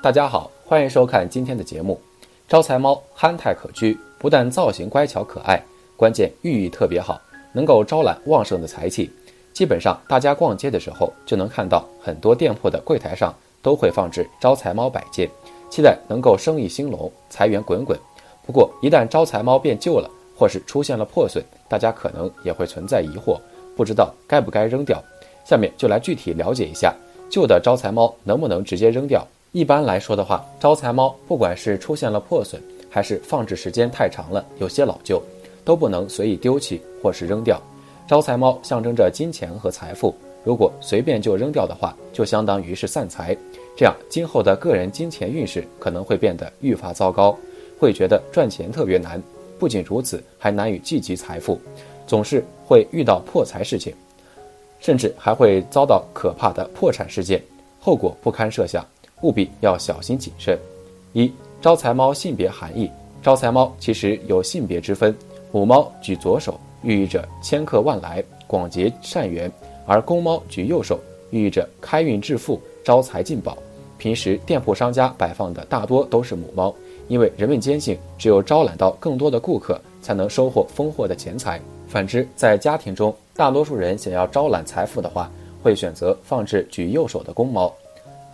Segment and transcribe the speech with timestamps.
[0.00, 2.00] 大家好，欢迎收看今天的节目。
[2.46, 5.60] 招财猫憨态可掬，不但造型乖巧可爱，
[5.96, 7.20] 关键寓意特别好，
[7.52, 9.10] 能够招揽旺盛的财气。
[9.52, 15.28] 基本上，大家逛街的时候就能看到很多店铺的柜台上都会放置招财猫摆件，
[15.68, 17.98] 期待能够生意兴隆，财源滚滚。
[18.46, 23.36] 不过，一旦招财猫变旧了，或是出现了破损，大家可能也会存在疑惑，
[23.76, 25.02] 不知道该不该扔掉。
[25.44, 26.94] 下面就来具体了解一下，
[27.28, 29.26] 旧的招财猫能不能直接扔掉？
[29.52, 35.22] 一般来说的话，招财猫不管是出现了破损，还是放置时间太长了，有些老旧，
[35.64, 37.60] 都不能随意丢弃或是扔掉。
[38.06, 43.36] 招财猫象征着金钱和财富，如果随便就扔掉的话，就相当于是散财，
[43.76, 47.36] 这样今后的个人金钱运势可能会变得愈发糟糕，
[47.78, 49.22] 会觉得赚钱特别难。
[49.58, 51.58] 不仅如此，还难以聚集财富，
[52.06, 53.94] 总是会遇到破财事情。
[54.80, 57.42] 甚至还会遭到可怕的破产事件，
[57.80, 58.86] 后果不堪设想，
[59.22, 60.58] 务必要小心谨慎。
[61.12, 62.90] 一招财猫性别含义：
[63.22, 65.14] 招财猫其实有性别之分，
[65.50, 69.50] 母猫举左手，寓意着千客万来、广结善缘；
[69.86, 73.56] 而公猫举右手，寓意着开运致富、招财进宝。
[73.96, 76.72] 平时店铺商家摆放的大多都是母猫，
[77.08, 81.60] 因为人们坚信，只有招揽到更多的顾客，才能收获丰厚的钱财。
[81.88, 85.28] 反之，在家庭中，大多数人想要招揽财富的话，
[85.60, 87.74] 会选择放置举右手的公猫。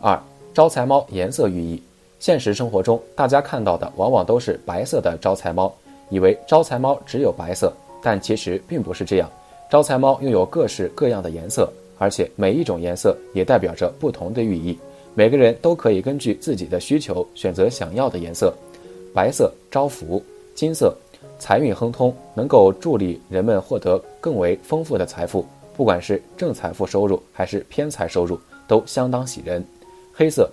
[0.00, 0.22] 二、
[0.54, 1.82] 招财猫颜色寓意。
[2.20, 5.74] 现实生活中，大家看到的往往都是白色的招财猫，
[6.10, 9.28] 以为招财猫只有白色，但其实并不是这样。
[9.68, 14.78] 招财猫拥有各式各样的颜色，而且每一种颜色也代表着不同的寓意。
[15.12, 18.54] 每个人都可以根据自己的需求选择想要的颜色。
[19.12, 20.22] 白色招福，
[20.54, 20.96] 金色。
[21.36, 25.44] 财运亨通，能够助力人们获得更为丰富的财富，
[25.76, 29.62] 不管是正财富收入还是偏财收入，都相当喜人。
[30.16, 30.48] 黑色，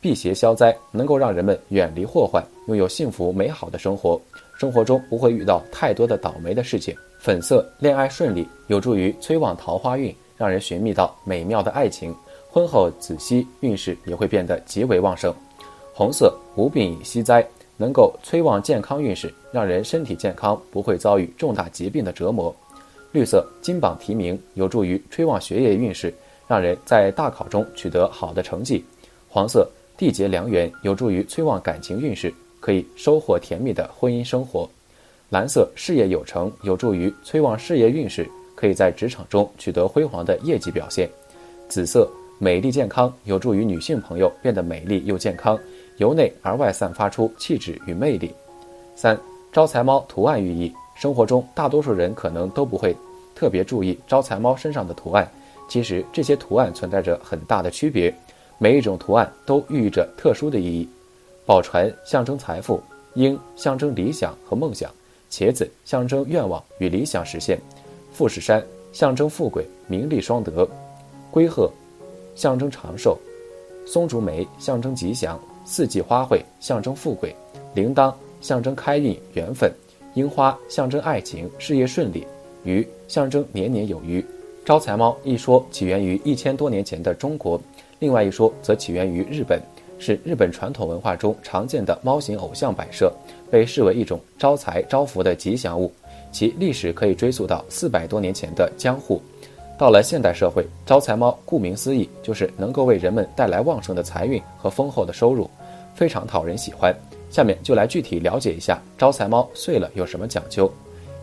[0.00, 4.20] 辟邪消灾，能够让人们远离祸患，拥有幸福美好的生活，
[4.56, 6.94] 生活中不会遇到太多的倒霉的事情。
[7.18, 12.14] 粉色，恋爱顺利，有助于催旺桃花运，让人寻觅到美妙的爱情，
[12.48, 15.34] 婚后子息运势也会变得极为旺盛。
[15.92, 17.44] 红色，无病息灾。
[17.76, 22.54] 能够催旺健康运势，让人身体健康，不会遭遇重大疾病的折磨。
[23.10, 26.12] 绿色金榜题名，有助于催旺学业运势，
[26.46, 28.84] 让人在大考中取得好的成绩。
[29.32, 34.68] 黄色缔结良缘，有助于催旺感情运势，可以收获甜蜜的婚姻生活。
[35.28, 41.08] 蓝色事业有成，有助于催旺事业运势，可以在职场中取得辉煌的业绩表现。
[41.68, 45.56] 紫色美丽健康，有助于女性朋友变得美丽又健康。
[45.98, 48.32] 由内而外散发出气质与魅力。
[48.96, 49.16] 三、
[49.52, 50.74] 招财猫图案寓意。
[50.96, 52.96] 生活中，大多数人可能都不会
[53.34, 55.30] 特别注意招财猫身上的图案，
[55.68, 58.12] 其实这些图案存在着很大的区别。
[58.62, 60.86] 每一种图案都寓意着特殊的意义。
[61.46, 62.78] 宝船象征财富，
[63.14, 64.92] 鹰象征理想和梦想，
[65.30, 67.58] 茄子象征愿望与理想实现，
[68.12, 68.62] 富士山
[68.92, 70.68] 象征富贵名利双得，
[71.30, 71.72] 龟鹤
[72.36, 73.16] 象征长寿，
[73.86, 75.40] 松竹梅象征吉祥。
[75.64, 77.34] 四季花卉象征富贵，
[77.74, 79.72] 铃铛象征开运缘分，
[80.14, 82.26] 樱花象征爱情事业顺利，
[82.64, 84.22] 鱼象征年年有余。
[84.64, 87.60] 招财猫一说起源于一千多年前的中国，
[88.00, 89.60] 另外一说则起源于日本，
[89.98, 93.12] 是日本传统文化中常见的猫形偶像摆设，
[93.50, 95.92] 被视为一种招财招福的吉祥物。
[96.32, 99.20] 其历史可以追溯到四百多年前的江户。
[99.78, 105.48] 到了现代社会，招财猫顾名思义就是能够为人们带来旺盛的财运和丰厚的收入。
[105.94, 106.94] 非常讨人喜欢，
[107.30, 110.72] 下面就来具体了解一下招财猫碎了有什么讲究。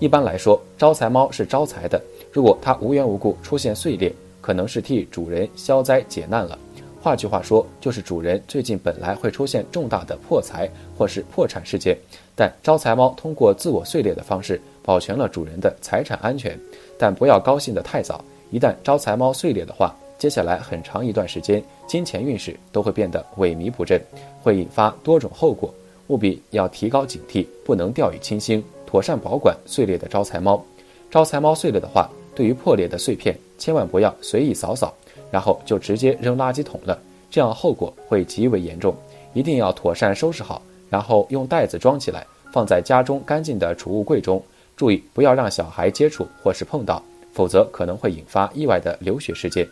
[0.00, 2.00] 一般来说，招财猫是招财的，
[2.32, 4.12] 如果它无缘无故出现碎裂，
[4.44, 6.58] 可能是替主人消灾解难了。
[7.00, 11.96] 换句话说，就是主人最近本来会出现重大的破财或是破产事件，
[12.36, 16.60] 但招财猫通过自我碎裂的方式保全了主人的财产安全。
[16.98, 19.96] 但不要高兴得太早，一旦招财猫碎裂的话。
[20.18, 23.98] 接下来很长一段时间，金钱运势都会变得萎靡不振，
[24.42, 25.72] 会引发多种后果，
[26.08, 30.62] 务必要提高警惕，不能掉以轻心，妥善保管碎裂的招财猫。
[31.10, 34.92] 招财猫碎了的话，对于破裂的碎片，千万不要随意扫扫，
[35.30, 36.98] 然后就直接扔垃圾桶了，
[37.30, 38.94] 这样后果会极为严重。
[39.32, 44.42] 一定要妥善收拾好，然后用袋子装起来，放在家中干净的储物柜中，
[44.76, 47.02] 注意不要让小孩接触或是碰到，
[47.32, 49.66] 否则可能会引发意外的流血事件。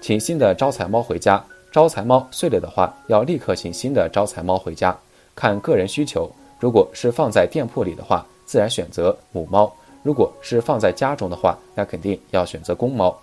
[0.00, 4.96] 请新的招财猫回家，招财猫碎了的话，要立刻请新的招财猫回家。
[5.36, 6.28] 看个人需求，
[6.58, 13.16] 如果是放在店铺里的话，自然选择母猫；如果是放在家中的话，那肯定要选择公猫。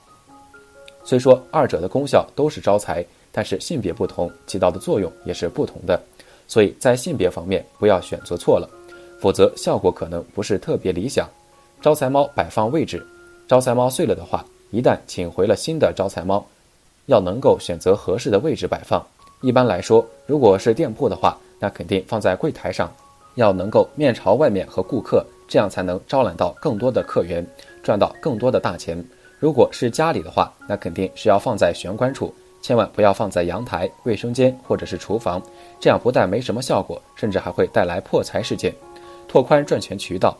[1.03, 6.00] 虽说二者的功效都是招财，但是性别不同，起到的作用也是不同的。
[6.47, 8.69] 所以在性别方面不要选择错了，
[9.19, 11.27] 否则效果可能不是特别理想。
[11.81, 13.06] 招财猫摆放位置，
[13.47, 16.45] 招财猫碎了的话，一旦请回了新的招财猫，
[17.07, 19.06] 要能够选择合适的位置摆放。
[19.41, 22.91] 一般来说，如果是店铺的话，那肯定放在柜台上，
[23.35, 27.45] 要能够面朝外面和顾客，这样才能招揽到更多的客源，
[27.81, 29.03] 赚到更多的大钱。
[29.39, 35.41] 如果是家里的话，那肯定是要放在玄关处，千万不要放在阳台、卫生间或者是厨房，
[35.79, 38.73] 这样不但没什么效果，甚至还会带来破财事件。
[39.27, 40.35] 拓宽赚钱渠道，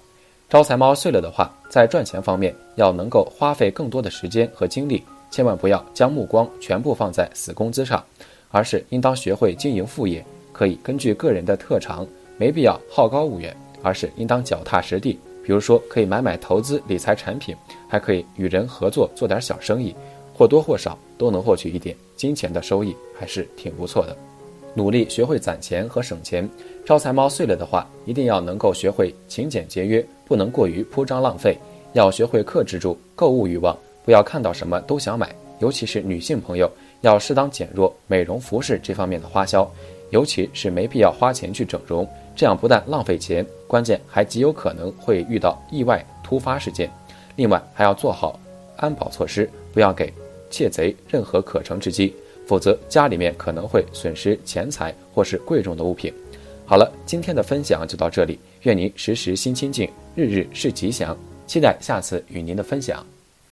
[0.50, 8.03] 招财猫碎了的话，在赚钱方面要能够花费更多的时间和精力，千万不要将目光全部放在死工资上，
[8.50, 12.07] 而是应当学会经营副业，可以根据个人的特长，
[12.38, 13.56] 没必要好高骛远，
[13.88, 15.18] 而是应当脚踏实地。
[15.42, 17.56] 比如说，可以买买投资理财产品，
[17.88, 19.95] 还可以与人合作做点小生意，
[20.34, 24.13] 或多或少都能获取一点金钱的收益，还是挺不错的。
[24.74, 26.48] 努力学会攒钱和省钱。
[26.86, 31.57] 招财猫碎了的话，一定要能够学会勤俭节约，不能过于铺张浪费，
[31.94, 35.34] 要学会克制住购物欲望，不要看到什么都想买。
[35.60, 36.69] 尤其是女性朋友，
[37.01, 39.63] 要适当减弱美容服饰这方面的花销，
[40.09, 42.07] 尤其是没必要花钱去整容。
[42.36, 46.89] 这样不但浪费钱，关键还极有可能会遇到意外突发事件。
[47.36, 48.39] 另外还要做好
[48.75, 50.13] 安保措施，不要给
[50.50, 52.13] 窃贼任何可乘之机，
[52.45, 56.13] 否则家里面可能会损失钱财或是贵重的物品。
[56.63, 61.18] 好了，今天的分享就到这里，愿您时时心清静，日日是吉祥，
[61.48, 63.17] 期待下次与您的分享。